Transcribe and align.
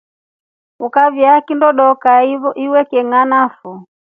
Ukayaa 0.85 1.43
kindo 1.47 1.67
doka 1.77 2.09
ya 2.17 2.23
iwe 2.65 2.81
chenganafo. 2.89 3.71